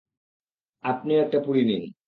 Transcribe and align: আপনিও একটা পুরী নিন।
আপনিও 0.83 1.19
একটা 1.21 1.39
পুরী 1.45 1.63
নিন। 1.65 1.83